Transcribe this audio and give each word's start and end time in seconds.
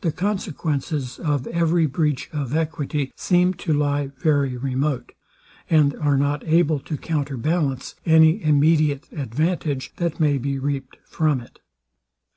The 0.00 0.10
consequences 0.10 1.20
of 1.20 1.46
every 1.46 1.86
breach 1.86 2.28
of 2.32 2.56
equity 2.56 3.12
seem 3.14 3.54
to 3.54 3.72
lie 3.72 4.08
very 4.08 4.56
remote, 4.56 5.12
and 5.70 5.94
are 5.94 6.16
not 6.16 6.42
able 6.44 6.80
to 6.80 6.96
counter 6.96 7.36
ballance 7.36 7.94
any 8.04 8.42
immediate 8.42 9.08
advantage, 9.12 9.94
that 9.98 10.18
may 10.18 10.38
be 10.38 10.58
reaped 10.58 10.96
from 11.04 11.40
it. 11.40 11.60